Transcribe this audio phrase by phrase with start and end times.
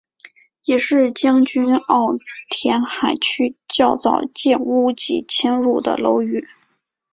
[0.65, 2.17] 也属将军澳
[2.49, 6.47] 填海区较早建屋及迁入的楼宇。